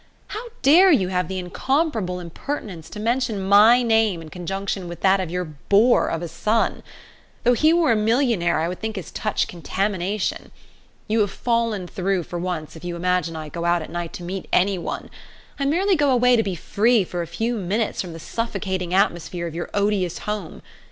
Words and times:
How 0.29 0.45
dare 0.63 0.89
you 0.91 1.09
have 1.09 1.27
the 1.27 1.37
incomparable 1.37 2.19
impertinence 2.19 2.89
to 2.89 2.99
mention 2.99 3.39
my 3.47 3.83
name 3.83 4.19
in 4.19 4.29
conjunction 4.29 4.87
with 4.87 5.01
that 5.01 5.19
of 5.19 5.29
your 5.29 5.45
boor 5.45 6.07
of 6.07 6.23
a 6.23 6.27
son. 6.27 6.81
Though 7.43 7.53
he 7.53 7.71
were 7.71 7.91
a 7.91 7.95
millionaire 7.95 8.57
I 8.57 8.67
would 8.67 8.79
think 8.79 8.95
his 8.95 9.11
touch 9.11 9.47
contamination. 9.47 10.49
You 11.07 11.19
have 11.19 11.29
fallen 11.29 11.85
through 11.85 12.23
for 12.23 12.39
once 12.39 12.75
if 12.75 12.83
you 12.83 12.95
imagine 12.95 13.35
I 13.35 13.49
go 13.49 13.63
out 13.63 13.83
at 13.83 13.91
night 13.91 14.11
to 14.13 14.23
meet 14.23 14.47
any 14.51 14.79
one 14.79 15.11
I 15.59 15.65
merely 15.65 15.95
go 15.95 16.09
away 16.09 16.35
to 16.35 16.41
be 16.41 16.55
free 16.55 17.03
for 17.03 17.21
a 17.21 17.27
few 17.27 17.53
minutes 17.55 18.01
from 18.01 18.13
the 18.13 18.19
suffocating 18.19 18.95
atmosphere 18.95 19.45
of 19.45 19.53
your 19.53 19.69
odious 19.71 20.17
home. 20.25 20.63